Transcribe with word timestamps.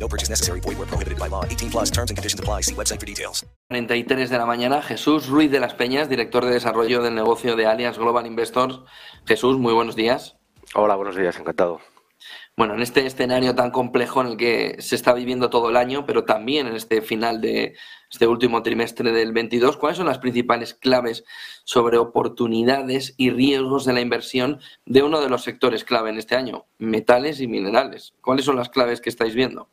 No 0.00 0.08
purchase 0.08 0.30
necessary. 0.30 0.60
Void 0.60 0.78
where 0.78 0.88
prohibited 0.88 1.18
by 1.18 1.28
law. 1.28 1.44
18 1.44 1.70
plus 1.70 1.90
terms 1.90 2.10
and 2.10 2.16
conditions 2.16 2.40
apply. 2.40 2.62
See 2.62 2.74
website 2.74 2.98
for 2.98 3.06
details. 3.06 3.44
33 3.68 4.30
de 4.30 4.38
la 4.38 4.46
mañana, 4.46 4.82
Jesús 4.82 5.28
Ruiz 5.28 5.50
de 5.50 5.60
las 5.60 5.74
Peñas, 5.74 6.08
director 6.08 6.44
de 6.44 6.52
desarrollo 6.52 7.02
del 7.02 7.14
negocio 7.14 7.54
de 7.54 7.66
Allianz 7.66 7.98
Global 7.98 8.26
Investors. 8.26 8.80
Jesús, 9.26 9.58
muy 9.58 9.74
buenos 9.74 9.94
días. 9.94 10.38
Hola, 10.74 10.96
buenos 10.96 11.16
días, 11.16 11.38
encantado. 11.38 11.80
Bueno, 12.56 12.74
en 12.74 12.82
este 12.82 13.06
escenario 13.06 13.54
tan 13.54 13.70
complejo 13.70 14.20
en 14.20 14.26
el 14.28 14.36
que 14.36 14.76
se 14.80 14.94
está 14.94 15.14
viviendo 15.14 15.50
todo 15.50 15.70
el 15.70 15.76
año, 15.76 16.04
pero 16.04 16.24
también 16.24 16.66
en 16.66 16.76
este 16.76 17.00
final 17.00 17.40
de 17.40 17.74
este 18.10 18.26
último 18.26 18.62
trimestre 18.62 19.12
del 19.12 19.32
22, 19.32 19.76
¿cuáles 19.76 19.98
son 19.98 20.06
las 20.06 20.18
principales 20.18 20.74
claves 20.74 21.24
sobre 21.64 21.96
oportunidades 21.96 23.14
y 23.16 23.30
riesgos 23.30 23.84
de 23.84 23.92
la 23.92 24.00
inversión 24.00 24.60
de 24.84 25.02
uno 25.02 25.20
de 25.20 25.30
los 25.30 25.42
sectores 25.42 25.84
clave 25.84 26.10
en 26.10 26.18
este 26.18 26.36
año, 26.36 26.66
metales 26.78 27.40
y 27.40 27.46
minerales? 27.46 28.14
¿Cuáles 28.20 28.44
son 28.44 28.56
las 28.56 28.68
claves 28.68 29.00
que 29.00 29.10
estáis 29.10 29.34
viendo? 29.34 29.68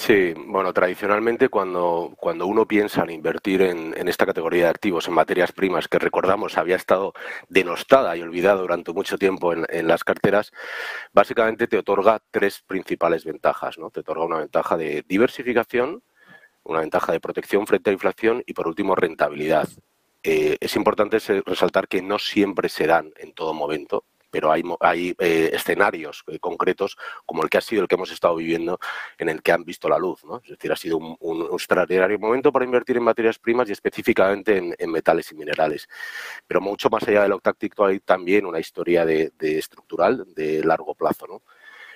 Sí, 0.00 0.32
bueno, 0.46 0.72
tradicionalmente 0.72 1.50
cuando, 1.50 2.14
cuando 2.16 2.46
uno 2.46 2.66
piensa 2.66 3.02
en 3.02 3.10
invertir 3.10 3.60
en, 3.60 4.08
esta 4.08 4.24
categoría 4.24 4.64
de 4.64 4.70
activos, 4.70 5.06
en 5.06 5.12
materias 5.12 5.52
primas, 5.52 5.88
que 5.88 5.98
recordamos 5.98 6.56
había 6.56 6.76
estado 6.76 7.12
denostada 7.50 8.16
y 8.16 8.22
olvidada 8.22 8.62
durante 8.62 8.94
mucho 8.94 9.18
tiempo 9.18 9.52
en, 9.52 9.66
en, 9.68 9.86
las 9.86 10.02
carteras, 10.02 10.52
básicamente 11.12 11.66
te 11.66 11.76
otorga 11.76 12.18
tres 12.30 12.62
principales 12.66 13.26
ventajas. 13.26 13.76
¿no? 13.76 13.90
Te 13.90 14.00
otorga 14.00 14.24
una 14.24 14.38
ventaja 14.38 14.78
de 14.78 15.04
diversificación, 15.06 16.02
una 16.64 16.80
ventaja 16.80 17.12
de 17.12 17.20
protección 17.20 17.66
frente 17.66 17.90
a 17.90 17.92
inflación 17.92 18.42
y, 18.46 18.54
por 18.54 18.68
último, 18.68 18.94
rentabilidad. 18.94 19.68
Eh, 20.22 20.56
es 20.60 20.76
importante 20.76 21.18
resaltar 21.44 21.88
que 21.88 22.00
no 22.00 22.18
siempre 22.18 22.70
se 22.70 22.86
dan 22.86 23.12
en 23.18 23.34
todo 23.34 23.52
momento 23.52 24.06
pero 24.30 24.50
hay, 24.52 24.62
hay 24.80 25.14
eh, 25.18 25.50
escenarios 25.52 26.24
eh, 26.28 26.38
concretos 26.38 26.96
como 27.26 27.42
el 27.42 27.50
que 27.50 27.58
ha 27.58 27.60
sido 27.60 27.82
el 27.82 27.88
que 27.88 27.96
hemos 27.96 28.10
estado 28.10 28.36
viviendo 28.36 28.78
en 29.18 29.28
el 29.28 29.42
que 29.42 29.52
han 29.52 29.64
visto 29.64 29.88
la 29.88 29.98
luz. 29.98 30.24
¿no? 30.24 30.40
Es 30.44 30.50
decir, 30.50 30.72
ha 30.72 30.76
sido 30.76 30.98
un, 30.98 31.48
extraordinario 31.52 32.18
momento 32.18 32.52
para 32.52 32.64
invertir 32.64 32.96
en 32.96 33.02
materias 33.02 33.38
primas 33.38 33.68
y 33.68 33.72
específicamente 33.72 34.74
en, 34.78 34.90
metales 34.90 35.30
y 35.32 35.34
minerales. 35.34 35.88
Pero 36.46 36.60
mucho 36.60 36.88
más 36.90 37.06
allá 37.06 37.22
de 37.22 37.28
lo 37.28 37.40
táctico 37.40 37.84
hay 37.84 38.00
también 38.00 38.46
una 38.46 38.58
historia 38.58 39.04
de, 39.04 39.32
estructural 39.40 40.24
de 40.34 40.62
largo 40.64 40.94
plazo. 40.94 41.42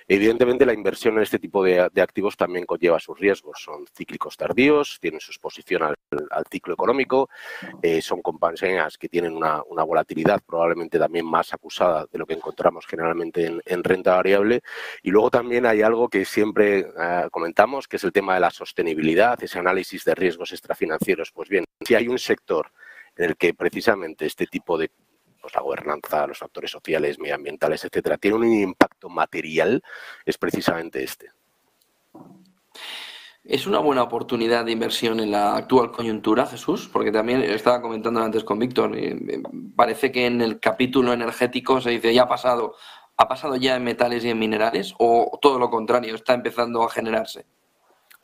Evidentemente, 0.07 0.67
la 0.67 0.75
inversión 0.75 1.17
en 1.17 1.23
este 1.23 1.39
tipo 1.39 1.65
de, 1.65 1.81
activos 1.81 2.37
también 2.37 2.67
conlleva 2.67 3.01
sus 3.01 3.19
riesgos. 3.19 3.63
Son 3.63 3.87
cíclicos 3.97 4.37
tardíos, 4.37 4.99
tienen 5.01 5.21
su 5.21 5.31
exposición 5.31 5.83
al, 5.83 5.97
ciclo 6.51 6.75
económico, 6.75 7.31
eh, 7.83 8.03
son 8.03 8.21
compañías 8.21 8.99
que 8.99 9.09
tienen 9.09 9.35
una, 9.35 9.63
volatilidad 9.85 10.41
probablemente 10.47 10.99
también 10.99 11.27
más 11.27 11.53
acusada 11.55 12.07
de 12.11 12.19
lo 12.19 12.27
que 12.27 12.35
encontramos 12.35 12.87
generalmente 12.87 13.47
en, 13.47 13.63
en 13.65 13.83
renta 13.83 14.15
variable. 14.17 14.63
Y 15.03 15.11
luego 15.11 15.31
también 15.31 15.67
hay 15.67 15.83
algo 15.83 16.09
que 16.09 16.25
siempre 16.25 16.81
eh, 16.81 17.29
comentamos, 17.31 17.89
que 17.89 17.97
es 17.97 18.05
el 18.05 18.13
tema 18.13 18.35
de 18.35 18.41
la 18.41 18.51
sostenibilidad, 18.51 19.43
ese 19.43 19.59
análisis 19.59 20.05
de 20.05 20.15
riesgos 20.15 20.53
extrafinancieros. 20.53 21.33
Pues 21.33 21.49
bien, 21.49 21.65
si 21.81 21.95
hay 21.95 22.09
un 22.09 22.19
sector 22.19 22.71
en 23.17 23.31
el 23.31 23.37
que 23.37 23.55
precisamente 23.55 24.27
este 24.27 24.47
tipo 24.47 24.77
de 24.77 24.91
pues 25.45 25.55
la 25.55 25.61
gobernanza, 25.61 26.27
los 26.27 26.39
factores 26.39 26.71
sociales, 26.71 27.19
medioambientales, 27.19 27.85
etcétera, 27.85 28.17
tiene 28.17 28.39
un 28.39 28.51
impacto 28.51 29.11
material, 29.11 29.83
es 30.25 30.39
precisamente 30.39 31.05
este. 31.05 31.33
¿Es 33.45 33.67
una 33.67 33.79
buena 33.79 34.03
oportunidad 34.03 34.65
de 34.65 34.73
inversión 34.73 35.21
en 35.21 35.33
la 35.33 35.55
actual 35.55 35.93
coyuntura, 35.93 36.47
Jesús? 36.47 36.89
Porque 36.91 37.13
también 37.13 37.43
estaba 37.43 37.83
comentando 37.83 38.23
antes 38.23 38.43
con 38.43 38.59
Víctor, 38.59 38.97
parece 39.77 40.11
que 40.11 40.25
en 40.25 40.41
el 40.41 40.61
capítulo 40.61 41.13
energético 41.13 41.79
se 41.79 41.91
dice 41.91 42.15
ya 42.15 42.23
ha 42.23 42.29
pasado, 42.29 42.77
¿ha 43.19 43.29
pasado 43.29 43.57
ya 43.57 43.77
en 43.77 43.85
metales 43.85 44.25
y 44.25 44.31
en 44.31 44.39
minerales? 44.39 44.95
¿O 44.97 45.39
todo 45.43 45.59
lo 45.59 45.69
contrario, 45.69 46.15
está 46.15 46.33
empezando 46.33 46.83
a 46.83 46.89
generarse? 46.89 47.45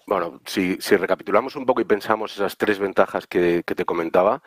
Bueno, 0.06 0.40
si, 0.46 0.78
si 0.80 0.96
recapitulamos 0.96 1.54
un 1.54 1.66
poco 1.66 1.82
y 1.82 1.84
pensamos 1.84 2.32
esas 2.32 2.56
tres 2.56 2.78
ventajas 2.78 3.26
que, 3.26 3.62
que 3.66 3.74
te 3.74 3.84
comentaba, 3.84 4.42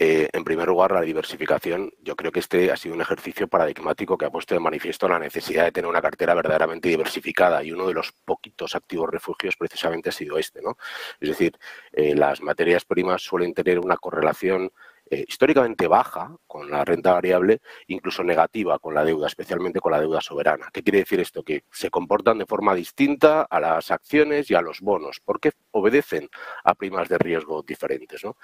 eh, 0.00 0.28
en 0.32 0.44
primer 0.44 0.68
lugar, 0.68 0.92
la 0.92 1.00
diversificación. 1.00 1.92
Yo 2.02 2.14
creo 2.14 2.30
que 2.30 2.38
este 2.38 2.70
ha 2.70 2.76
sido 2.76 2.94
un 2.94 3.00
ejercicio 3.00 3.48
paradigmático 3.48 4.16
que 4.16 4.26
ha 4.26 4.30
puesto 4.30 4.54
de 4.54 4.60
manifiesto 4.60 5.08
la 5.08 5.18
necesidad 5.18 5.64
de 5.64 5.72
tener 5.72 5.90
una 5.90 6.00
cartera 6.00 6.34
verdaderamente 6.34 6.88
diversificada 6.88 7.64
y 7.64 7.72
uno 7.72 7.88
de 7.88 7.94
los 7.94 8.12
poquitos 8.24 8.76
activos 8.76 9.10
refugios 9.10 9.56
precisamente 9.56 10.10
ha 10.10 10.12
sido 10.12 10.38
este. 10.38 10.62
¿no? 10.62 10.76
Es 11.18 11.30
decir, 11.30 11.58
eh, 11.92 12.14
las 12.14 12.40
materias 12.40 12.84
primas 12.84 13.22
suelen 13.22 13.54
tener 13.54 13.80
una 13.80 13.96
correlación 13.96 14.70
eh, 15.10 15.24
históricamente 15.26 15.86
baja 15.86 16.36
con 16.46 16.70
la 16.70 16.84
renta 16.84 17.12
variable, 17.12 17.60
incluso 17.86 18.22
negativa 18.22 18.78
con 18.78 18.94
la 18.94 19.04
deuda, 19.04 19.26
especialmente 19.26 19.80
con 19.80 19.92
la 19.92 20.00
deuda 20.00 20.20
soberana. 20.20 20.68
¿Qué 20.72 20.82
quiere 20.82 20.98
decir 20.98 21.20
esto? 21.20 21.42
Que 21.42 21.64
se 21.70 21.90
comportan 21.90 22.38
de 22.38 22.46
forma 22.46 22.74
distinta 22.74 23.42
a 23.42 23.60
las 23.60 23.90
acciones 23.90 24.50
y 24.50 24.54
a 24.54 24.60
los 24.60 24.80
bonos, 24.80 25.20
porque 25.24 25.52
obedecen 25.70 26.28
a 26.64 26.74
primas 26.74 27.08
de 27.08 27.18
riesgo 27.18 27.62
diferentes. 27.62 28.22
¿no? 28.24 28.36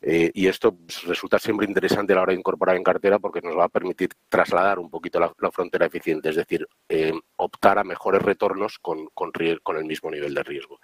Eh, 0.00 0.30
y 0.34 0.46
esto 0.46 0.74
pues, 0.74 1.02
resulta 1.04 1.38
siempre 1.38 1.66
interesante 1.66 2.12
a 2.12 2.16
la 2.16 2.22
hora 2.22 2.32
de 2.32 2.38
incorporar 2.38 2.76
en 2.76 2.82
cartera 2.82 3.18
porque 3.18 3.40
nos 3.40 3.56
va 3.56 3.64
a 3.64 3.68
permitir 3.68 4.10
trasladar 4.28 4.78
un 4.78 4.90
poquito 4.90 5.20
la, 5.20 5.50
frontera 5.50 5.86
eficiente, 5.86 6.30
es 6.30 6.36
decir, 6.36 6.66
eh, 6.88 7.12
optar 7.36 7.78
a 7.78 7.84
mejores 7.84 8.22
retornos 8.22 8.78
con, 8.78 9.06
con, 9.14 9.32
con 9.62 9.76
el 9.76 9.84
mismo 9.84 10.10
nivel 10.10 10.34
de 10.34 10.42
riesgo. 10.42 10.80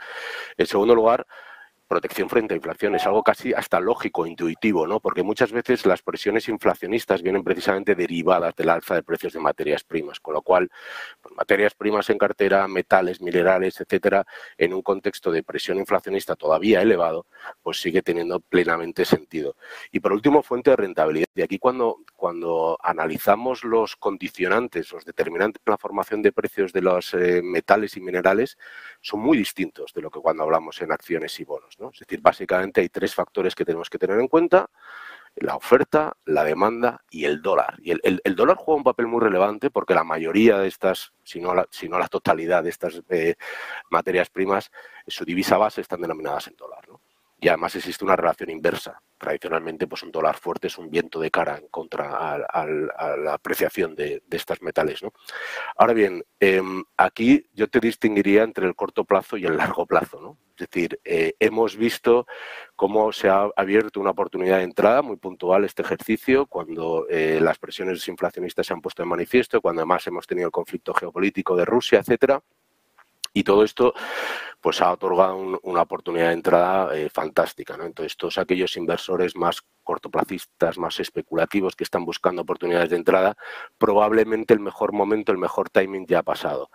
En 0.57 0.67
segundo 0.67 0.95
lugar, 0.95 1.27
protección 1.93 2.31
frente 2.31 2.55
a 2.55 2.57
inflación. 2.57 2.95
Es 2.95 3.05
algo 3.05 3.23
casi 3.23 3.53
hasta 3.53 3.79
lógico, 3.79 4.27
intuitivo, 4.27 4.87
¿no? 4.87 4.99
Porque 4.99 5.23
muchas 5.23 5.53
veces 5.53 5.85
las 5.85 6.01
presiones 6.01 6.49
inflacionistas 6.49 7.21
vienen 7.21 7.45
precisamente 7.45 7.95
derivadas 7.95 8.57
del 8.57 8.71
alza 8.71 8.95
de 8.95 9.03
precios 9.03 9.35
de 9.35 9.41
materias 9.41 9.85
primas, 9.85 10.19
con 10.19 10.33
lo 10.33 10.41
cual, 10.41 10.71
pues, 11.21 11.35
materias 11.37 11.75
primas 11.75 12.09
en 12.09 12.17
cartera, 12.17 12.67
metales, 12.67 13.21
minerales, 13.21 13.79
etcétera, 13.79 14.25
en 14.57 14.73
un 14.73 14.81
contexto 14.81 15.31
de 15.31 15.43
presión 15.43 15.77
inflacionista 15.77 16.35
todavía 16.35 16.81
elevado, 16.81 17.27
pues 17.63 17.79
sigue 17.79 18.01
teniendo 18.01 18.41
plenamente 18.41 19.05
sentido. 19.05 19.57
Y 19.91 20.01
por 20.01 20.13
último, 20.13 20.43
fuente 20.43 20.71
de 20.71 20.77
rentabilidad. 20.77 21.27
Y 21.35 21.43
aquí 21.43 21.59
cuando, 21.59 21.99
cuando 22.17 22.79
analizamos 22.83 23.65
los 23.65 23.97
condicionantes, 23.97 24.91
los 24.93 25.05
determinantes 25.05 25.63
de 25.63 25.71
la 25.71 25.77
formación 25.77 26.23
de 26.23 26.33
precios 26.33 26.73
de 26.73 26.81
los 26.81 27.13
eh, 27.13 27.43
metales 27.43 27.99
y 27.99 28.01
minerales, 28.01 28.57
son 29.03 29.21
muy 29.21 29.37
distintos 29.37 29.93
de 29.93 30.01
lo 30.01 30.11
que 30.11 30.21
cuando 30.21 30.43
hablamos 30.43 30.81
en 30.81 30.91
acciones 30.91 31.39
y 31.39 31.45
bonos. 31.45 31.77
Es 31.91 32.01
decir, 32.01 32.21
básicamente 32.21 32.81
hay 32.81 32.89
tres 32.89 33.15
factores 33.15 33.55
que 33.55 33.65
tenemos 33.65 33.91
que 33.91 33.99
tener 33.99 34.19
en 34.19 34.29
cuenta. 34.29 34.71
La 35.37 35.57
oferta, 35.57 36.13
la 36.27 36.45
demanda 36.45 37.03
y 37.11 37.25
el 37.25 37.41
dólar. 37.41 37.79
Y 37.83 37.93
el, 37.93 38.21
el, 38.23 38.37
dólar 38.37 38.57
juega 38.57 38.77
un 38.77 38.85
papel 38.85 39.07
muy 39.07 39.21
relevante 39.21 39.71
porque 39.71 39.95
la 39.95 40.05
mayoría 40.05 40.59
de 40.59 40.69
estas, 40.69 41.15
si 41.25 41.41
no 41.41 41.55
la, 41.55 41.67
si 41.71 41.89
no 41.89 41.99
la 41.99 42.09
totalidad 42.09 42.63
de 42.63 42.71
estas 42.71 43.03
eh, 43.09 43.37
materias 43.91 44.29
primas, 44.29 44.71
su 45.07 45.25
divisa 45.25 45.57
base 45.57 45.81
están 45.81 46.03
denominadas 46.03 46.49
en 46.49 46.57
dólar. 46.57 46.85
Y 47.43 47.49
además 47.49 47.75
existe 47.75 48.05
una 48.05 48.15
relación 48.15 48.51
inversa. 48.51 49.03
Tradicionalmente, 49.19 49.89
pues 49.89 50.05
un 50.05 50.13
dólar 50.13 50.37
fuerte 50.37 50.69
es 50.69 50.79
un 50.79 50.89
viento 50.89 51.19
de 51.19 51.29
cara 51.29 51.59
en 51.59 51.67
contra 51.67 52.37
a, 52.47 52.67
la 53.17 53.35
apreciación 53.35 53.97
de, 53.97 54.23
de 54.25 54.37
estos 54.37 54.63
metales. 54.63 55.03
¿no? 55.03 55.13
Ahora 55.77 55.93
bien, 55.93 56.25
eh, 56.39 56.63
aquí 56.97 57.45
yo 57.53 57.69
te 57.69 57.81
distinguiría 57.81 58.45
entre 58.45 58.65
el 58.65 58.77
corto 58.77 59.05
plazo 59.05 59.37
y 59.37 59.45
el 59.45 59.57
largo 59.57 59.87
plazo. 59.87 60.21
¿no? 60.21 60.39
Es 60.57 60.71
decir, 60.71 61.01
eh, 61.05 61.35
hemos 61.41 61.77
visto 61.77 62.29
cómo 62.77 63.11
se 63.11 63.29
ha 63.29 63.49
abierto 63.57 63.99
una 63.99 64.11
oportunidad 64.11 64.59
de 64.59 64.65
entrada 64.65 65.03
muy 65.03 65.17
puntual 65.17 65.65
este 65.65 65.83
ejercicio, 65.83 66.47
cuando 66.47 67.09
eh, 67.11 67.41
las 67.43 67.59
presiones 67.59 68.07
inflacionistas 68.07 68.69
se 68.69 68.73
han 68.73 68.81
puesto 68.81 69.03
en 69.03 69.09
manifiesto, 69.09 69.61
cuando 69.61 69.81
además 69.81 70.07
hemos 70.07 70.29
tenido 70.29 70.47
el 70.47 70.53
conflicto 70.53 70.95
geopolítico 70.95 71.57
de 71.57 71.65
Rusia, 71.65 71.99
etcétera. 71.99 72.41
Y 73.33 73.45
todo 73.45 73.65
esto 73.65 73.95
pues 74.63 74.81
ha 74.81 74.93
otorgado 74.93 75.37
un, 75.37 75.59
una 75.65 75.83
oportunidad 75.83 76.29
de 76.29 76.35
entrada 76.35 76.97
eh, 76.97 77.11
fantástica. 77.11 77.77
Entonces, 77.83 78.17
todos 78.17 78.39
aquellos 78.39 78.77
inversores 78.77 79.35
más 79.35 79.63
cortoplacistas, 79.83 80.79
más 80.79 81.01
especulativos 81.01 81.75
que 81.75 81.85
están 81.85 82.05
buscando 82.05 82.43
oportunidades 82.43 82.91
de 82.91 82.97
entrada, 82.97 83.37
probablemente 83.77 84.55
el 84.55 84.61
mejor 84.61 84.93
momento, 84.93 85.33
el 85.33 85.39
mejor 85.39 85.69
timing 85.69 86.07
ya 86.07 86.21
ha 86.21 86.23
pasado. 86.23 86.71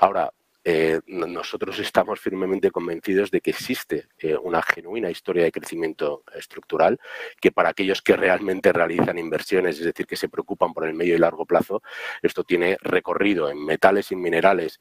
Ahora, 0.00 0.32
eh, 0.64 1.00
nosotros 1.08 1.80
estamos 1.80 2.20
firmemente 2.20 2.70
convencidos 2.70 3.32
de 3.32 3.40
que 3.40 3.50
existe 3.50 4.06
eh, 4.18 4.36
una 4.36 4.62
genuina 4.62 5.10
historia 5.10 5.42
de 5.42 5.50
crecimiento 5.50 6.22
estructural, 6.32 7.00
que 7.40 7.50
para 7.50 7.70
aquellos 7.70 8.00
que 8.00 8.16
realmente 8.16 8.72
realizan 8.72 9.18
inversiones, 9.18 9.80
es 9.80 9.86
decir, 9.86 10.06
que 10.06 10.14
se 10.14 10.28
preocupan 10.28 10.72
por 10.72 10.86
el 10.86 10.94
medio 10.94 11.16
y 11.16 11.18
largo 11.18 11.46
plazo, 11.46 11.82
esto 12.22 12.44
tiene 12.44 12.78
recorrido 12.80 13.50
en 13.50 13.64
metales 13.64 14.12
y 14.12 14.16
minerales. 14.16 14.78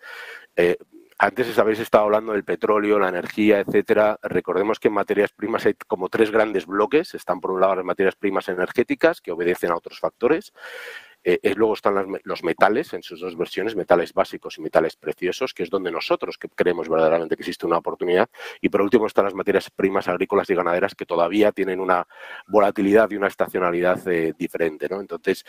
Antes 1.21 1.59
habéis 1.59 1.79
estado 1.79 2.05
hablando 2.05 2.31
del 2.33 2.43
petróleo, 2.43 2.97
la 2.97 3.09
energía, 3.09 3.59
etcétera. 3.59 4.19
Recordemos 4.23 4.79
que 4.79 4.87
en 4.87 4.95
materias 4.95 5.31
primas 5.31 5.67
hay 5.67 5.75
como 5.87 6.09
tres 6.09 6.31
grandes 6.31 6.65
bloques. 6.65 7.13
Están 7.13 7.39
por 7.39 7.51
un 7.51 7.61
lado 7.61 7.75
las 7.75 7.85
materias 7.85 8.15
primas 8.15 8.49
energéticas, 8.49 9.21
que 9.21 9.31
obedecen 9.31 9.69
a 9.69 9.75
otros 9.75 9.99
factores. 9.99 10.51
Eh, 11.23 11.53
luego 11.55 11.75
están 11.75 11.93
los 12.23 12.43
metales 12.43 12.93
en 12.93 13.03
sus 13.03 13.19
dos 13.19 13.37
versiones, 13.37 13.75
metales 13.75 14.13
básicos 14.13 14.57
y 14.57 14.61
metales 14.61 14.95
preciosos, 14.95 15.53
que 15.53 15.61
es 15.61 15.69
donde 15.69 15.91
nosotros 15.91 16.39
creemos 16.55 16.89
verdaderamente 16.89 17.35
que 17.35 17.43
existe 17.43 17.67
una 17.67 17.77
oportunidad. 17.77 18.27
Y 18.59 18.69
por 18.69 18.81
último 18.81 19.05
están 19.05 19.25
las 19.25 19.35
materias 19.35 19.69
primas 19.69 20.07
agrícolas 20.07 20.49
y 20.49 20.55
ganaderas 20.55 20.95
que 20.95 21.05
todavía 21.05 21.51
tienen 21.51 21.79
una 21.79 22.07
volatilidad 22.47 23.11
y 23.11 23.17
una 23.17 23.27
estacionalidad 23.27 24.07
eh, 24.07 24.33
diferente. 24.35 24.87
¿no? 24.89 24.99
Entonces, 24.99 25.45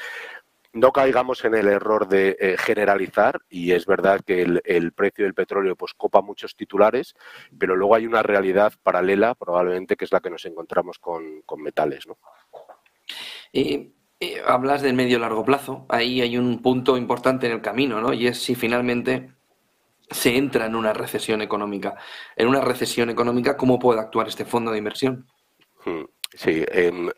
no 0.73 0.93
caigamos 0.93 1.45
en 1.45 1.55
el 1.55 1.69
error 1.69 2.09
de 2.09 2.37
eh, 2.41 2.57
generalizar 2.59 3.41
y 3.51 3.73
es 3.73 3.87
verdad 3.87 4.21
que 4.25 4.43
el, 4.43 4.93
precio 4.93 5.25
del 5.25 5.35
petróleo 5.35 5.77
pues 5.77 5.93
copa 5.95 6.23
muchos 6.23 6.57
titulares, 6.57 7.15
pero 7.59 7.77
luego 7.77 7.95
hay 7.95 8.07
una 8.07 8.23
realidad 8.23 8.73
paralela 8.83 9.35
probablemente 9.35 9.97
que 9.97 10.05
es 10.05 10.13
la 10.13 10.21
que 10.21 10.31
nos 10.31 10.45
encontramos 10.47 10.99
con, 10.99 11.43
metales. 11.59 12.07
¿no? 12.07 12.17
Y, 13.53 13.93
hablas 14.47 14.83
del 14.83 14.95
medio 14.95 15.19
largo 15.19 15.45
plazo, 15.45 15.85
ahí 15.89 16.21
hay 16.21 16.39
un 16.39 16.63
punto 16.63 16.97
importante 16.97 17.47
en 17.47 17.55
el 17.55 17.61
camino, 17.61 18.01
¿no? 18.01 18.13
Y 18.13 18.29
es 18.29 18.41
si 18.41 18.55
finalmente 18.55 19.33
se 20.09 20.37
entra 20.37 20.67
en 20.67 20.77
una 20.77 20.93
recesión 20.93 21.43
económica. 21.43 21.97
En 22.37 22.47
una 22.47 22.61
recesión 22.61 23.11
económica, 23.11 23.57
¿cómo 23.57 23.81
puede 23.81 23.99
actuar 23.99 24.29
este 24.29 24.45
fondo 24.45 24.71
de 24.71 24.79
inversión? 24.79 25.27
Hmm. 25.85 26.05
Sí, 26.35 26.65
em, 26.69 27.11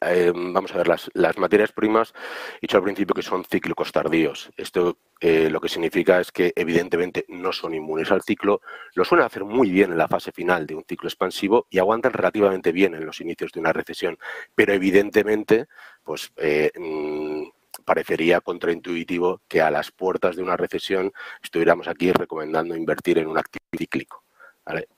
vamos 0.52 0.74
a 0.74 0.78
ver, 0.78 0.88
las, 0.88 1.08
las, 1.14 1.38
materias 1.38 1.70
primas, 1.70 2.12
he 2.56 2.62
dicho 2.62 2.76
al 2.78 2.82
principio 2.82 3.14
que 3.14 3.22
son 3.22 3.44
cíclicos 3.44 3.92
tardíos. 3.92 4.50
Esto 4.56 4.98
eh, 5.20 5.48
lo 5.50 5.60
que 5.60 5.68
significa 5.68 6.20
es 6.20 6.32
que 6.32 6.52
evidentemente 6.56 7.24
no 7.28 7.52
son 7.52 7.74
inmunes 7.74 8.10
al 8.10 8.22
ciclo, 8.22 8.60
lo 8.94 9.04
suelen 9.04 9.26
hacer 9.26 9.44
muy 9.44 9.70
bien 9.70 9.92
en 9.92 9.98
la 9.98 10.08
fase 10.08 10.32
final 10.32 10.66
de 10.66 10.74
un 10.74 10.84
ciclo 10.84 11.08
expansivo 11.08 11.66
y 11.70 11.78
aguantan 11.78 12.12
relativamente 12.12 12.72
bien 12.72 12.94
en 12.94 13.06
los 13.06 13.20
inicios 13.20 13.52
de 13.52 13.60
una 13.60 13.72
recesión, 13.72 14.18
pero 14.54 14.72
evidentemente, 14.72 15.66
pues 16.02 16.32
eh, 16.36 16.72
mm, 16.76 17.44
parecería 17.84 18.40
contraintuitivo 18.40 19.42
que 19.46 19.60
a 19.60 19.70
las 19.70 19.92
puertas 19.92 20.34
de 20.36 20.42
una 20.42 20.56
recesión 20.56 21.12
estuviéramos 21.42 21.86
aquí 21.86 22.10
recomendando 22.12 22.76
invertir 22.76 23.18
en 23.18 23.28
un 23.28 23.38
activo 23.38 23.64
cíclico. 23.76 24.24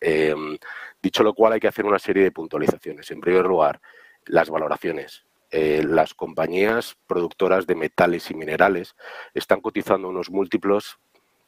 Em, 0.01 0.57
dicho 1.03 1.23
lo 1.23 1.35
cual, 1.35 1.55
hay 1.55 1.61
que 1.61 1.69
hacer 1.69 1.85
una 1.85 1.99
serie 1.99 2.23
de 2.23 2.31
puntualizaciones. 2.33 3.11
En 3.11 3.21
primer 3.21 3.45
lugar, 3.45 3.81
las 4.27 4.51
valoraciones. 4.51 5.25
Eh, 5.51 5.85
las 5.87 6.13
compañías 6.15 6.97
productoras 7.07 7.67
de 7.67 7.77
metales 7.77 8.31
y 8.31 8.35
minerales 8.35 8.97
están 9.33 9.61
cotizando 9.61 10.09
unos 10.09 10.31
múltiplos 10.31 10.99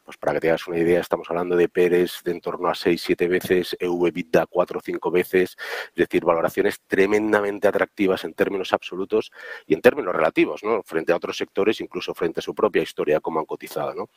pues 0.08 0.16
para 0.16 0.32
que 0.32 0.40
te 0.40 0.48
hagas 0.48 0.66
una 0.66 0.78
idea, 0.78 1.00
estamos 1.00 1.28
hablando 1.28 1.54
de 1.54 1.68
PERES 1.68 2.22
de 2.24 2.30
en 2.30 2.40
torno 2.40 2.68
a 2.68 2.72
6-7 2.72 3.28
veces, 3.28 3.76
EV-EBITDA 3.78 4.46
4 4.48 4.78
o 4.78 4.82
5 4.82 5.10
veces, 5.10 5.54
es 5.88 5.94
decir, 5.94 6.24
valoraciones 6.24 6.80
tremendamente 6.86 7.68
atractivas 7.68 8.24
en 8.24 8.32
términos 8.32 8.72
absolutos 8.72 9.30
y 9.66 9.74
en 9.74 9.82
términos 9.82 10.16
relativos, 10.16 10.64
¿no? 10.64 10.82
frente 10.82 11.12
a 11.12 11.16
otros 11.16 11.36
sectores, 11.36 11.82
incluso 11.82 12.14
frente 12.14 12.40
a 12.40 12.42
su 12.42 12.54
propia 12.54 12.80
historia, 12.80 13.20
como 13.20 13.40
han 13.40 13.44
cotizado. 13.44 13.94
¿no? 13.94 14.08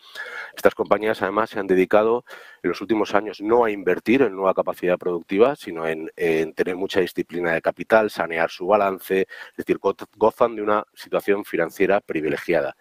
Estas 0.55 0.73
compañías 0.75 1.21
además 1.23 1.49
se 1.49 1.59
han 1.59 1.67
dedicado 1.67 2.23
en 2.63 2.69
los 2.69 2.79
últimos 2.79 3.13
años 3.13 3.41
no 3.41 3.65
a 3.65 3.69
invertir 3.69 4.21
en 4.21 4.33
nueva 4.33 4.53
capacidad 4.53 4.97
productiva, 4.97 5.57
sino 5.57 5.85
en, 5.85 6.09
en 6.15 6.53
tener 6.53 6.77
mucha 6.77 7.01
disciplina 7.01 7.51
de 7.51 7.61
capital, 7.61 8.09
sanear 8.09 8.49
su 8.49 8.65
balance, 8.65 9.23
es 9.23 9.57
decir, 9.57 9.77
gozan 10.15 10.55
de 10.55 10.61
una 10.61 10.85
situación 10.93 11.43
financiera 11.43 11.99
privilegiada. 11.99 12.77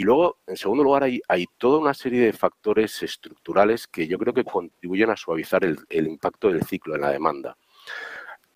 Y 0.00 0.04
luego, 0.04 0.38
en 0.46 0.56
segundo 0.56 0.84
lugar, 0.84 1.02
hay, 1.02 1.20
hay, 1.26 1.46
toda 1.58 1.80
una 1.80 1.92
serie 1.92 2.20
de 2.20 2.32
factores 2.32 3.02
estructurales 3.02 3.88
que 3.88 4.06
yo 4.06 4.16
creo 4.16 4.32
que 4.32 4.44
contribuyen 4.44 5.10
a 5.10 5.16
suavizar 5.16 5.64
el, 5.64 6.06
impacto 6.06 6.52
del 6.52 6.62
ciclo 6.62 6.94
en 6.94 7.00
la 7.00 7.10
demanda. 7.10 7.58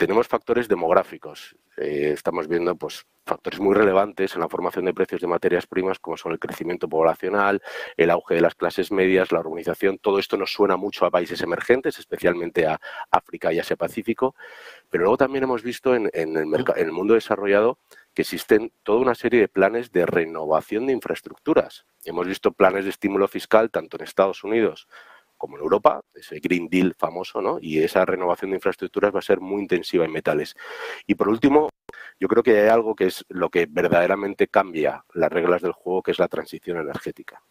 Tenemos 0.02 0.26
factores 0.26 0.66
demográficos. 0.66 1.54
Eh, 1.76 2.10
estamos 2.12 2.48
viendo 2.48 2.74
pues, 2.74 3.06
factores 3.24 3.60
muy 3.60 3.72
relevantes 3.72 4.34
en 4.34 4.40
la 4.40 4.48
formación 4.48 4.84
de 4.84 4.92
precios 4.92 5.20
de 5.20 5.28
materias 5.28 5.68
primas, 5.68 6.00
como 6.00 6.16
son 6.16 6.32
el 6.32 6.40
crecimiento 6.40 6.88
poblacional, 6.88 7.62
el 7.96 8.10
auge 8.10 8.34
de 8.34 8.40
las 8.40 8.56
clases 8.56 8.90
medias, 8.90 9.30
la 9.30 9.38
urbanización. 9.38 9.98
Todo 9.98 10.18
esto 10.18 10.36
nos 10.36 10.52
suena 10.52 10.76
mucho 10.76 11.06
a 11.06 11.12
países 11.12 11.40
emergentes, 11.42 12.00
especialmente 12.00 12.66
a 12.66 12.80
África 13.12 13.52
y 13.52 13.60
Asia 13.60 13.76
Pacífico. 13.76 14.34
Pero 14.90 15.04
luego 15.04 15.18
también 15.18 15.44
hemos 15.44 15.62
visto 15.62 15.94
en, 15.94 16.10
en, 16.14 16.36
el, 16.36 16.64
en 16.74 16.84
el 16.84 16.90
mundo 16.90 17.14
desarrollado 17.14 17.78
que 18.12 18.22
existen 18.22 18.72
toda 18.82 18.98
una 18.98 19.14
serie 19.14 19.38
de 19.38 19.46
planes 19.46 19.92
de 19.92 20.04
renovación 20.04 20.86
de 20.86 20.94
infraestructuras. 20.94 21.86
Hemos 22.04 22.26
visto 22.26 22.50
planes 22.50 22.82
de 22.82 22.90
estímulo 22.90 23.28
fiscal 23.28 23.70
tanto 23.70 23.98
en 23.98 24.02
Estados 24.02 24.42
Unidos 24.42 24.88
como 25.42 25.56
en 25.56 25.64
Europa, 25.64 26.02
ese 26.14 26.38
Green 26.38 26.68
Deal 26.68 26.94
famoso, 26.96 27.42
¿no? 27.42 27.58
Y 27.60 27.80
esa 27.80 28.04
renovación 28.04 28.52
de 28.52 28.58
infraestructuras 28.58 29.12
va 29.12 29.18
a 29.18 29.22
ser 29.22 29.40
muy 29.40 29.60
intensiva 29.60 30.04
en 30.04 30.12
metales. 30.12 30.54
Y 31.04 31.16
por 31.16 31.28
último, 31.28 31.68
yo 32.20 32.28
creo 32.28 32.44
que 32.44 32.60
hay 32.60 32.68
algo 32.68 32.94
que 32.94 33.06
es 33.06 33.24
lo 33.28 33.50
que 33.50 33.66
verdaderamente 33.68 34.46
cambia 34.46 35.04
las 35.14 35.32
reglas 35.32 35.60
del 35.60 35.72
juego, 35.72 36.00
que 36.00 36.12
es 36.12 36.20
la 36.20 36.28
transición 36.28 36.76
energética. 36.76 37.42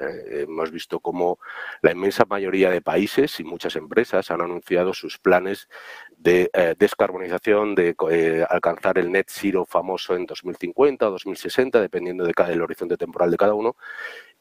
Eh, 0.00 0.46
hemos 0.48 0.70
visto 0.70 1.00
cómo 1.00 1.38
la 1.82 1.92
inmensa 1.92 2.24
mayoría 2.26 2.70
de 2.70 2.80
países 2.80 3.38
y 3.40 3.44
muchas 3.44 3.76
empresas 3.76 4.30
han 4.30 4.40
anunciado 4.40 4.94
sus 4.94 5.18
planes 5.18 5.68
de 6.16 6.50
eh, 6.54 6.74
descarbonización, 6.78 7.74
de 7.74 7.94
eh, 8.10 8.44
alcanzar 8.48 8.96
el 8.96 9.12
net 9.12 9.26
zero 9.28 9.66
famoso 9.66 10.16
en 10.16 10.24
2050 10.24 11.06
o 11.06 11.10
2060, 11.10 11.78
dependiendo 11.78 12.24
del 12.24 12.62
horizonte 12.62 12.96
temporal 12.96 13.30
de 13.30 13.36
cada 13.36 13.52
uno. 13.52 13.76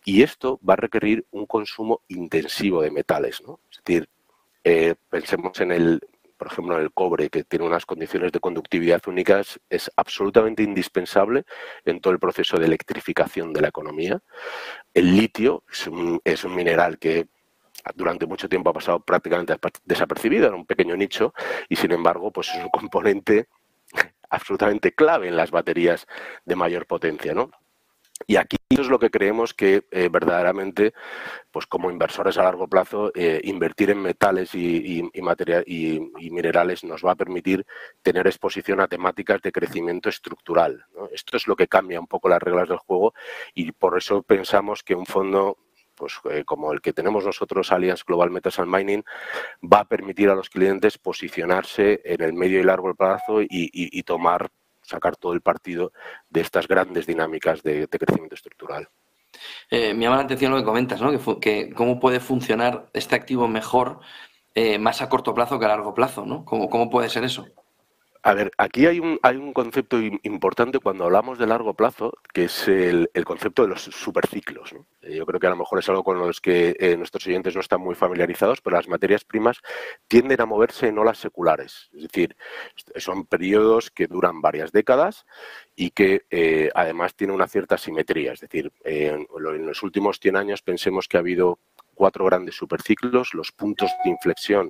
Y 0.05 0.23
esto 0.23 0.59
va 0.67 0.73
a 0.73 0.77
requerir 0.77 1.25
un 1.31 1.45
consumo 1.45 2.01
intensivo 2.07 2.81
de 2.81 2.91
metales. 2.91 3.41
¿no? 3.41 3.59
Es 3.71 3.81
decir, 3.83 4.09
pensemos 5.09 5.59
en 5.61 5.71
el, 5.71 6.01
por 6.37 6.51
ejemplo, 6.51 6.77
el 6.77 6.91
cobre, 6.91 7.29
que 7.29 7.43
tiene 7.43 7.65
unas 7.65 7.85
condiciones 7.85 8.31
de 8.31 8.39
conductividad 8.39 9.01
únicas, 9.07 9.59
es 9.69 9.89
absolutamente 9.95 10.63
indispensable 10.63 11.45
en 11.85 12.01
todo 12.01 12.11
el 12.11 12.19
proceso 12.19 12.57
de 12.57 12.65
electrificación 12.65 13.53
de 13.53 13.61
la 13.61 13.69
economía. 13.69 14.21
El 14.93 15.15
litio 15.15 15.63
es 15.71 15.87
un, 15.87 16.21
mineral 16.53 16.99
que 16.99 17.27
durante 17.95 18.25
mucho 18.25 18.49
tiempo 18.49 18.69
ha 18.69 18.73
pasado 18.73 18.99
prácticamente 18.99 19.55
desapercibido, 19.85 20.47
en 20.47 20.53
un 20.53 20.65
pequeño 20.65 20.95
nicho, 20.95 21.33
y 21.69 21.75
sin 21.75 21.91
embargo, 21.91 22.31
pues 22.31 22.49
es 22.49 22.61
un 22.61 22.69
componente 22.69 23.47
absolutamente 24.29 24.93
clave 24.93 25.27
en 25.27 25.37
las 25.37 25.51
baterías 25.51 26.07
de 26.45 26.55
mayor 26.55 26.85
potencia, 26.87 27.33
¿no? 27.33 27.51
Y 28.27 28.37
aquí 28.37 28.57
es 28.81 28.87
lo 28.87 28.99
que 28.99 29.09
creemos 29.09 29.53
que 29.53 29.85
eh, 29.91 30.09
verdaderamente, 30.11 30.93
pues 31.51 31.65
como 31.67 31.91
inversores 31.91 32.37
a 32.37 32.43
largo 32.43 32.67
plazo, 32.67 33.11
eh, 33.15 33.41
invertir 33.43 33.89
en 33.91 34.01
metales 34.01 34.55
y, 34.55 34.99
y, 35.13 36.29
minerales 36.31 36.83
nos 36.83 37.03
va 37.03 37.11
a 37.11 37.15
permitir 37.15 37.65
tener 38.01 38.25
exposición 38.27 38.79
a 38.81 38.87
temáticas 38.87 39.41
de 39.41 39.51
crecimiento 39.51 40.09
estructural. 40.09 40.85
Esto 41.11 41.37
es 41.37 41.47
lo 41.47 41.55
que 41.55 41.67
cambia 41.67 41.99
un 41.99 42.07
poco 42.07 42.29
las 42.29 42.41
reglas 42.41 42.69
del 42.69 42.79
juego 42.79 43.13
y 43.53 43.71
por 43.71 43.97
eso 43.97 44.23
pensamos 44.23 44.83
que 44.83 44.95
un 44.95 45.05
fondo 45.05 45.57
pues, 45.95 46.19
eh, 46.31 46.43
como 46.43 46.73
el 46.73 46.81
que 46.81 46.93
tenemos 46.93 47.25
nosotros, 47.25 47.71
Allianz 47.71 48.03
Global 48.03 48.31
Metals 48.31 48.59
and 48.59 48.75
Mining, 48.75 49.03
va 49.61 49.81
a 49.81 49.87
permitir 49.87 50.29
a 50.29 50.35
los 50.35 50.49
clientes 50.49 50.97
posicionarse 50.97 52.01
en 52.03 52.21
el 52.23 52.33
medio 52.33 52.59
y 52.59 52.63
largo 52.63 52.93
plazo 52.95 53.41
y 53.41 54.03
tomar 54.03 54.49
sacar 54.93 55.15
todo 55.17 55.33
el 55.33 55.41
partido 55.41 55.91
de 56.29 56.41
estas 56.41 56.67
grandes 56.67 57.05
dinámicas 57.05 57.63
de, 57.63 57.87
crecimiento 57.87 58.35
estructural. 58.35 58.87
Eh, 59.69 59.93
me 59.93 60.03
llama 60.03 60.17
la 60.17 60.23
atención 60.23 60.51
lo 60.51 60.59
que 60.59 60.63
comentas, 60.63 61.01
¿no? 61.01 61.39
que, 61.39 61.73
cómo 61.75 61.99
puede 61.99 62.19
funcionar 62.19 62.89
este 62.93 63.15
activo 63.15 63.47
mejor 63.47 63.99
eh, 64.53 64.77
más 64.77 65.01
a 65.01 65.09
corto 65.09 65.33
plazo 65.33 65.57
que 65.57 65.65
a 65.65 65.69
largo 65.69 65.95
plazo, 65.95 66.25
¿no? 66.25 66.45
¿Cómo, 66.45 66.69
cómo 66.69 66.89
puede 66.89 67.09
ser 67.09 67.23
eso? 67.23 67.47
A 68.25 68.33
ver, 68.33 68.51
aquí 68.57 68.85
hay 68.85 69.01
un, 69.01 69.19
hay 69.21 69.35
un 69.35 69.51
concepto 69.51 69.97
importante 69.99 70.79
cuando 70.79 71.03
hablamos 71.03 71.37
de 71.37 71.45
largo 71.45 71.73
plazo, 71.73 72.13
que 72.33 72.45
es 72.45 72.69
el, 72.69 73.09
concepto 73.25 73.63
de 73.63 73.67
los 73.67 73.81
superciclos. 73.83 74.73
Eh, 75.01 75.17
yo 75.17 75.25
creo 75.25 75.41
que 75.41 75.47
a 75.47 75.49
lo 75.49 75.57
mejor 75.57 75.79
es 75.79 75.89
algo 75.89 76.05
con 76.05 76.17
los 76.17 76.39
que 76.39 76.73
eh, 76.79 76.95
nuestros 76.95 77.27
oyentes 77.27 77.53
no 77.53 77.59
están 77.59 77.81
muy 77.81 77.95
familiarizados, 77.95 78.61
pero 78.61 78.77
las 78.77 78.87
materias 78.87 79.25
primas 79.25 79.57
tienden 80.07 80.39
a 80.39 80.45
moverse 80.45 80.87
en 80.87 80.99
olas 80.99 81.17
seculares. 81.17 81.89
Es 81.93 82.03
decir, 82.03 82.37
son 82.95 83.25
periodos 83.25 83.91
que 83.91 84.07
duran 84.07 84.39
varias 84.39 84.71
décadas 84.71 85.25
y 85.75 85.89
que 85.89 86.25
eh, 86.29 86.69
además 86.75 87.15
tienen 87.15 87.35
una 87.35 87.47
cierta 87.47 87.77
simetría. 87.77 88.31
Es 88.31 88.39
decir, 88.39 88.71
en 88.85 89.27
los 89.65 89.83
últimos 89.83 90.21
100 90.21 90.37
años 90.37 90.61
pensemos 90.61 91.09
que 91.09 91.17
ha 91.17 91.19
habido 91.19 91.59
cuatro 91.93 92.25
grandes 92.25 92.55
superciclos. 92.55 93.33
Los 93.33 93.51
puntos 93.51 93.91
de 94.03 94.09
inflexión 94.09 94.69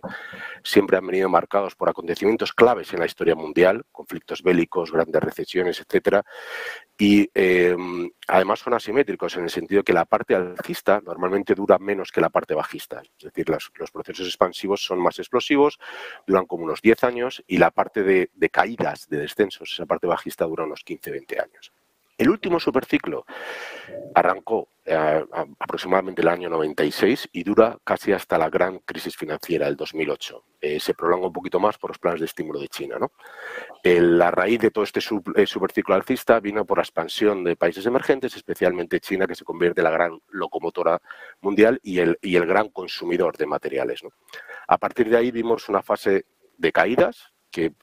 siempre 0.64 0.98
han 0.98 1.08
venido 1.08 1.30
marcados 1.30 1.76
por 1.76 1.90
acontecimientos 1.90 2.54
claves 2.54 2.94
en 2.94 3.00
la 3.00 3.06
historia 3.06 3.36
mundial, 3.36 3.86
conflictos 3.92 4.44
bélicos, 4.44 4.92
grandes 4.92 5.22
recesiones, 5.22 5.80
etcétera. 5.80 6.24
Y 6.98 7.30
em, 7.34 8.10
además 8.28 8.60
son 8.60 8.74
asimétricos 8.74 9.36
en 9.36 9.44
el 9.44 9.50
sentido 9.50 9.84
que 9.84 9.94
la 9.94 10.06
parte 10.06 10.36
alcista 10.36 11.02
normalmente 11.04 11.56
dura 11.56 11.80
menos 11.80 12.12
que 12.12 12.22
la 12.22 12.30
parte 12.30 12.54
bajista. 12.54 13.02
Es 13.18 13.24
decir, 13.24 13.50
los, 13.50 13.72
procesos 13.92 14.28
expansivos 14.28 14.84
son 14.86 15.00
más 15.00 15.18
explosivos, 15.20 15.80
duran 16.28 16.46
como 16.46 16.66
unos 16.66 16.82
10 16.82 17.04
años 17.04 17.44
y 17.48 17.58
la 17.58 17.72
parte 17.72 18.04
de, 18.04 18.30
de 18.34 18.50
caídas, 18.50 19.08
de 19.10 19.18
descensos, 19.18 19.74
esa 19.74 19.86
parte 19.86 20.08
bajista 20.08 20.46
dura 20.46 20.66
unos 20.66 20.86
15-20 20.86 21.44
años. 21.44 21.74
El 22.18 22.30
último 22.30 22.60
superciclo 22.60 23.26
arrancó 24.14 24.70
eh, 24.86 25.26
aproximadamente 25.60 26.22
el 26.22 26.28
año 26.28 26.50
96 26.50 27.30
y 27.32 27.44
dura 27.44 27.78
casi 27.84 28.12
hasta 28.12 28.38
la 28.38 28.50
gran 28.50 28.80
crisis 28.80 29.16
financiera 29.16 29.66
del 29.66 29.76
2008. 29.76 30.44
Eh, 30.62 30.80
se 30.80 30.94
prolonga 30.94 31.28
un 31.28 31.34
poquito 31.34 31.60
más 31.60 31.78
por 31.78 31.90
los 31.90 31.98
planes 31.98 32.20
de 32.20 32.26
estímulo 32.26 32.60
de 32.60 32.68
China. 32.68 32.98
¿no? 33.00 33.12
la 33.84 34.30
raíz 34.30 34.60
de 34.60 34.72
todo 34.72 34.84
este 34.84 35.00
eh, 35.00 35.48
superciclo 35.48 35.96
alcista 35.96 36.40
vino 36.40 36.66
por 36.66 36.78
la 36.78 36.84
expansión 36.84 37.44
de 37.44 37.56
países 37.56 37.86
emergentes, 37.86 38.36
especialmente 38.36 39.00
China, 39.00 39.26
que 39.26 39.36
se 39.36 39.46
convierte 39.46 39.82
en 39.82 39.86
la 39.86 39.92
gran 39.92 40.20
locomotora 40.30 41.02
mundial 41.42 41.80
y 41.82 42.00
el, 42.00 42.20
el 42.22 42.46
gran 42.46 42.70
consumidor 42.70 43.38
de 43.38 43.48
materiales. 43.48 44.02
A 44.68 44.78
partir 44.78 45.10
de 45.10 45.18
ahí 45.18 45.32
vimos 45.32 45.68
una 45.70 45.82
fase 45.82 46.26
de 46.58 46.72
caídas 46.72 47.34
que 47.52 47.74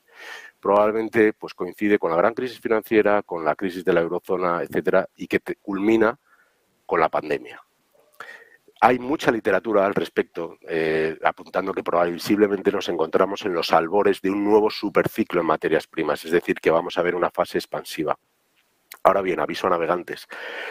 probablemente 0.61 1.33
pues, 1.33 1.55
coincide 1.55 1.99
con 1.99 2.11
la 2.11 2.17
gran 2.17 2.35
crisis 2.35 2.61
financiera, 2.61 3.23
con 3.23 3.45
la 3.45 3.55
crisis 3.55 3.85
de 3.85 3.93
la 3.93 4.01
eurozona, 4.01 4.63
etcétera, 4.63 5.09
y 5.17 5.27
que 5.27 5.41
culmina 5.61 6.19
con 6.87 7.01
la 7.01 7.09
pandemia. 7.09 7.63
Hay 8.83 8.99
mucha 8.99 9.31
literatura 9.31 9.85
al 9.85 9.95
respecto, 9.95 10.59
eh, 10.67 11.19
apuntando 11.23 11.75
que 11.75 11.83
probablemente 11.83 12.73
nos 12.73 12.89
encontramos 12.89 13.45
en 13.45 13.53
los 13.53 13.73
albores 13.73 14.23
de 14.23 14.31
un 14.31 14.43
nuevo 14.43 14.71
superciclo 14.71 15.41
en 15.41 15.47
materias 15.47 15.87
primas, 15.87 16.25
es 16.25 16.31
decir, 16.31 16.57
que 16.57 16.71
vamos 16.71 16.97
a 16.97 17.03
ver 17.03 17.15
una 17.15 17.31
fase 17.31 17.59
expansiva. 17.59 18.19
Ahora 19.03 19.21
bien, 19.21 19.39
aviso 19.39 19.67
a 19.67 19.71
navegantes. 19.71 20.27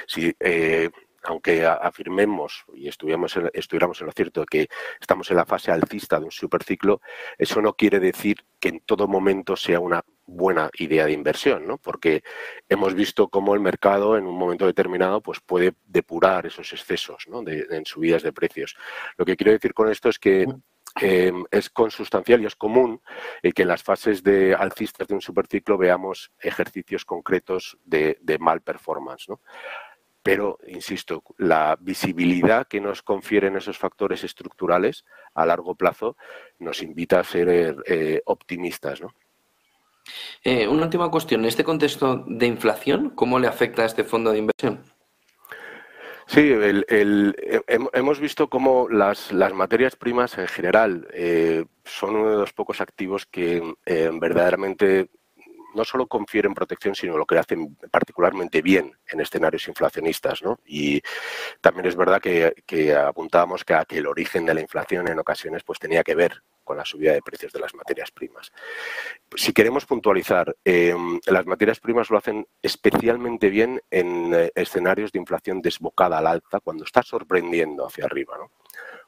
Si 0.07 0.35
eh, 0.39 0.89
aunque 1.23 1.65
afirmemos 1.65 2.65
y 2.73 2.87
estuviéramos 2.87 3.35
en, 3.37 3.49
estuviéramos 3.53 3.99
en 4.01 4.07
lo 4.07 4.13
cierto 4.13 4.45
que 4.45 4.67
estamos 4.99 5.29
en 5.31 5.37
la 5.37 5.45
fase 5.45 5.71
alcista 5.71 6.19
de 6.19 6.25
un 6.25 6.31
superciclo, 6.31 7.01
eso 7.37 7.61
no 7.61 7.73
quiere 7.73 7.99
decir 7.99 8.45
que 8.59 8.69
en 8.69 8.79
todo 8.81 9.07
momento 9.07 9.55
sea 9.55 9.79
una 9.79 10.03
buena 10.29 10.69
idea 10.77 11.05
de 11.05 11.11
inversión, 11.11 11.67
¿no? 11.67 11.77
Porque 11.77 12.23
hemos 12.67 12.93
visto 12.93 13.29
cómo 13.29 13.53
el 13.53 13.59
mercado 13.59 14.17
en 14.17 14.25
un 14.25 14.37
momento 14.37 14.65
determinado 14.65 15.21
pues 15.21 15.39
puede 15.39 15.73
depurar 15.85 16.45
esos 16.45 16.71
excesos 16.71 17.25
¿no? 17.27 17.41
de, 17.43 17.65
en 17.71 17.85
subidas 17.85 18.23
de 18.23 18.31
precios. 18.31 18.75
Lo 19.17 19.25
que 19.25 19.35
quiero 19.35 19.51
decir 19.51 19.73
con 19.73 19.89
esto 19.89 20.09
es 20.09 20.19
que 20.19 20.45
em, 21.01 21.43
es 21.51 21.69
consustancial 21.69 22.41
y 22.41 22.45
es 22.45 22.55
común 22.55 23.01
eh, 23.41 23.51
que 23.51 23.63
en 23.63 23.67
las 23.69 23.83
fases 23.83 24.23
de 24.23 24.53
alcistas 24.53 25.07
de 25.07 25.15
un 25.15 25.21
superciclo 25.21 25.77
veamos 25.77 26.31
ejercicios 26.39 27.05
concretos 27.05 27.77
de, 27.83 28.17
de 28.21 28.37
mal 28.37 28.61
performance. 28.61 29.29
¿no? 29.29 29.41
Pero, 30.21 30.59
insisto, 30.67 31.23
la 31.37 31.77
visibilidad 31.79 32.67
que 32.67 32.81
nos 32.81 33.01
confieren 33.01 33.55
esos 33.55 33.77
factores 33.77 34.23
estructurales 34.23 35.05
a 35.33 35.45
largo 35.45 35.75
plazo 35.75 36.17
nos 36.59 36.81
invita 36.81 37.19
a 37.19 37.23
ser 37.23 37.77
eh, 37.85 38.21
optimistas. 38.25 39.01
¿no? 39.01 39.13
Eh, 40.43 40.67
una 40.67 40.83
última 40.83 41.09
cuestión. 41.09 41.41
En 41.41 41.47
este 41.47 41.63
contexto 41.63 42.25
de 42.27 42.47
inflación, 42.47 43.11
¿cómo 43.11 43.39
le 43.39 43.47
afecta 43.47 43.83
a 43.83 43.85
este 43.85 44.03
fondo 44.03 44.31
de 44.31 44.39
inversión? 44.39 44.83
Sí, 46.27 46.53
hemos 47.93 48.19
visto 48.19 48.49
cómo 48.49 48.87
las, 48.87 49.33
materias 49.33 49.95
primas 49.95 50.37
en 50.37 50.47
general 50.47 51.07
eh, 51.11 51.65
son 51.85 52.17
uno 52.17 52.29
de 52.29 52.37
los 52.37 52.53
pocos 52.53 52.81
activos 52.81 53.25
que 53.25 53.63
verdaderamente 53.85 55.09
no 55.79 55.85
solo 55.85 56.07
confieren 56.07 56.53
protección, 56.53 56.93
sino 56.93 57.17
lo 57.17 57.25
que 57.25 57.37
hacen 57.37 57.77
particularmente 57.89 58.61
bien 58.61 58.91
en 59.07 59.21
escenarios 59.21 59.65
inflacionistas. 59.69 60.43
¿no? 60.43 60.59
Y 60.65 61.01
también 61.61 61.85
es 61.85 61.95
verdad 61.95 62.21
que, 62.21 62.93
apuntábamos 62.93 63.63
que, 63.63 63.81
que, 63.87 63.99
el 63.99 64.07
origen 64.07 64.45
de 64.45 64.53
la 64.53 64.61
inflación 64.61 65.07
en 65.07 65.17
ocasiones 65.19 65.63
pues, 65.63 65.79
tenía 65.79 66.03
que 66.03 66.15
ver 66.15 66.43
con 66.65 66.75
la 66.75 66.85
subida 66.85 67.13
de 67.13 67.21
precios 67.21 67.53
de 67.53 67.59
las 67.59 67.73
materias 67.73 68.11
primas. 68.11 68.51
Si 69.35 69.53
queremos 69.53 69.85
puntualizar, 69.85 70.55
em, 70.65 71.19
las 71.25 71.45
materias 71.45 71.79
primas 71.79 72.09
lo 72.09 72.17
hacen 72.17 72.45
especialmente 72.61 73.49
bien 73.49 73.81
en 73.89 74.33
eh, 74.35 74.51
escenarios 74.53 75.11
de 75.13 75.19
inflación 75.19 75.61
desbocada 75.61 76.17
al 76.17 76.27
alta, 76.27 76.59
cuando 76.59 76.83
está 76.83 77.01
sorprendiendo 77.01 77.87
hacia 77.87 78.05
arriba. 78.05 78.37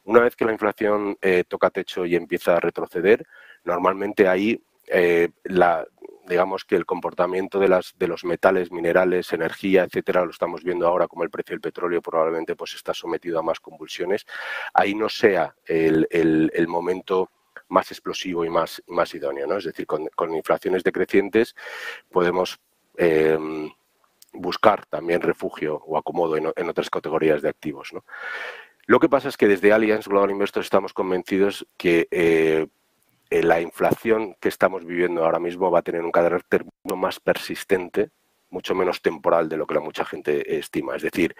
Una 0.05 0.21
vez 0.21 0.35
que 0.35 0.45
la 0.45 0.53
inflación 0.53 1.17
eh, 1.21 1.43
toca 1.47 1.69
techo 1.69 2.05
y 2.05 2.15
empieza 2.15 2.55
a 2.55 2.59
retroceder, 2.61 3.27
normalmente 3.63 4.27
ahí 4.27 4.63
eh, 4.87 5.29
la, 5.43 5.85
digamos 6.31 6.63
que 6.63 6.77
el 6.77 6.85
comportamiento 6.85 7.59
de, 7.59 7.67
las, 7.67 7.93
de 7.97 8.07
los 8.07 8.23
metales, 8.23 8.71
minerales, 8.71 9.33
energía, 9.33 9.83
etcétera, 9.83 10.23
lo 10.23 10.31
estamos 10.31 10.63
viendo 10.63 10.87
ahora 10.87 11.07
como 11.07 11.23
el 11.23 11.29
precio 11.29 11.53
del 11.53 11.61
petróleo 11.61 12.01
probablemente 12.01 12.55
pues 12.55 12.73
está 12.73 12.93
sometido 12.93 13.37
a 13.37 13.43
más 13.43 13.59
convulsiones, 13.59 14.25
ahí 14.73 14.95
no 14.95 15.09
sea 15.09 15.53
el, 15.65 16.07
el, 16.09 16.67
momento 16.67 17.29
más 17.67 17.91
explosivo 17.91 18.45
y 18.45 18.49
más, 18.49 18.81
más 18.87 19.13
idóneo. 19.13 19.45
¿no? 19.45 19.57
Es 19.57 19.65
decir, 19.65 19.85
con, 19.85 20.09
inflaciones 20.33 20.83
decrecientes 20.83 21.53
podemos 22.09 22.61
em, 22.95 23.69
buscar 24.31 24.85
también 24.85 25.19
refugio 25.19 25.83
o 25.85 25.97
acomodo 25.97 26.37
en, 26.37 26.69
otras 26.69 26.89
categorías 26.89 27.41
de 27.41 27.49
activos. 27.49 27.91
¿no? 27.91 28.05
Lo 28.85 28.99
que 28.99 29.09
pasa 29.09 29.27
es 29.27 29.35
que 29.35 29.49
desde 29.49 29.73
Allianz 29.73 30.07
Global 30.07 30.31
Investors 30.31 30.67
estamos 30.67 30.93
convencidos 30.93 31.67
que 31.75 32.07
eh, 32.09 32.67
eh, 33.31 33.43
la 33.43 33.61
inflación 33.61 34.35
que 34.41 34.49
estamos 34.49 34.83
viviendo 34.85 35.23
ahora 35.23 35.39
mismo 35.39 35.71
va 35.71 35.79
a 35.79 35.83
tener 35.83 36.03
un 36.03 36.11
carácter 36.11 36.65
mucho 36.83 36.97
más 36.97 37.21
persistente, 37.21 38.09
mucho 38.49 38.75
menos 38.75 39.01
temporal 39.01 39.47
de 39.47 39.55
lo 39.55 39.65
que 39.65 39.75
la 39.75 39.79
mucha 39.79 40.03
gente 40.03 40.57
estima. 40.57 40.97
Es 40.97 41.01
decir, 41.01 41.33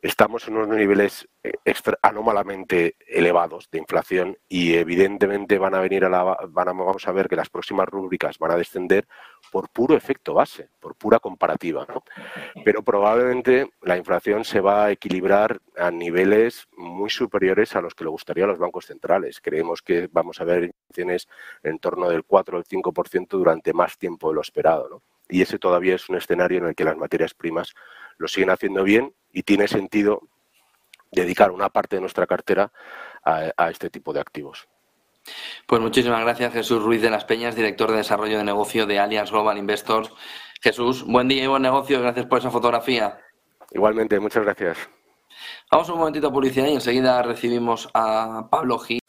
estamos 0.00 0.48
en 0.48 0.56
unos 0.56 0.74
niveles 0.74 1.28
eh, 1.44 1.52
anómalamente 2.00 2.96
elevados 3.06 3.68
de 3.70 3.78
inflación 3.78 4.38
y 4.48 4.72
evidentemente 4.76 5.58
van 5.58 5.74
a 5.74 5.80
venir 5.80 6.06
a 6.06 6.08
la 6.08 6.24
van 6.48 6.66
vamos 6.78 7.06
a 7.06 7.12
ver 7.12 7.28
que 7.28 7.36
las 7.36 7.50
próximas 7.50 7.86
rúbricas 7.86 8.38
van 8.38 8.52
a 8.52 8.56
descender 8.56 9.06
por 9.50 9.68
puro 9.68 9.96
efecto 9.96 10.34
base, 10.34 10.68
por 10.80 10.94
pura 10.94 11.18
comparativa, 11.18 11.86
Pero 12.64 12.82
probablemente 12.82 13.70
la 13.82 13.96
inflación 13.96 14.44
se 14.44 14.60
va 14.60 14.84
a 14.84 14.90
equilibrar 14.90 15.60
a 15.76 15.90
niveles 15.90 16.68
muy 16.76 17.10
superiores 17.10 17.74
a 17.76 17.80
los 17.80 17.94
que 17.94 18.04
le 18.04 18.10
gustaría 18.10 18.44
a 18.44 18.46
los 18.46 18.58
bancos 18.58 18.86
centrales. 18.86 19.40
Creemos 19.40 19.82
que 19.82 20.08
vamos 20.12 20.40
a 20.40 20.44
ver 20.44 20.64
inflaciones 20.64 21.28
en 21.62 21.78
torno 21.78 22.08
del 22.08 22.24
4 22.24 22.56
o 22.56 22.60
el 22.60 22.66
5% 22.66 23.28
durante 23.28 23.72
más 23.72 23.98
tiempo 23.98 24.28
de 24.28 24.36
lo 24.36 24.40
esperado, 24.40 25.02
Y 25.28 25.42
ese 25.42 25.58
todavía 25.58 25.94
es 25.94 26.08
un 26.08 26.16
escenario 26.16 26.58
en 26.58 26.66
el 26.66 26.74
que 26.74 26.84
las 26.84 26.96
materias 26.96 27.34
primas 27.34 27.74
lo 28.18 28.28
siguen 28.28 28.50
haciendo 28.50 28.82
bien 28.84 29.14
y 29.32 29.42
tiene 29.42 29.68
sentido 29.68 30.22
dedicar 31.10 31.50
una 31.50 31.68
parte 31.68 31.96
de 31.96 32.00
nuestra 32.00 32.26
cartera 32.26 32.72
a, 33.24 33.70
este 33.70 33.90
tipo 33.90 34.12
de 34.12 34.20
activos. 34.20 34.68
Pues 35.66 35.80
muchísimas 35.80 36.20
gracias, 36.22 36.52
Jesús 36.52 36.82
Ruiz 36.82 37.02
de 37.02 37.10
las 37.10 37.24
Peñas, 37.24 37.56
director 37.56 37.90
de 37.90 37.98
desarrollo 37.98 38.38
de 38.38 38.44
negocio 38.44 38.86
de 38.86 38.98
Allianz 38.98 39.30
Global 39.30 39.58
Investors. 39.58 40.12
Jesús, 40.62 41.04
buen 41.04 41.28
día 41.28 41.44
y 41.44 41.46
buen 41.46 41.62
negocio. 41.62 42.00
Gracias 42.00 42.26
por 42.26 42.38
esa 42.38 42.50
fotografía. 42.50 43.18
Igualmente, 43.72 44.20
muchas 44.20 44.44
gracias. 44.44 44.78
Vamos 45.70 45.88
un 45.88 45.98
momentito 45.98 46.28
a 46.28 46.32
publicidad 46.32 46.66
y 46.66 46.74
enseguida 46.74 47.22
recibimos 47.22 47.88
a 47.94 48.48
Pablo 48.50 48.78
G. 48.78 48.99